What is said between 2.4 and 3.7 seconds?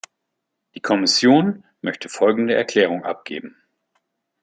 Erklärung abgeben.